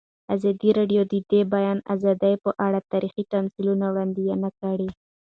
ازادي 0.35 0.69
راډیو 0.79 1.01
د 1.11 1.13
د 1.31 1.33
بیان 1.53 1.77
آزادي 1.93 2.33
په 2.43 2.51
اړه 2.65 2.79
تاریخي 2.91 3.23
تمثیلونه 3.33 3.85
وړاندې 3.89 4.23
کړي. 4.59 4.89